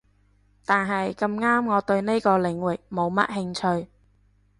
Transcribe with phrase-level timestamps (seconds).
[0.65, 3.53] 但係咁啱我對呢個領域冇乜興
[3.83, 3.87] 趣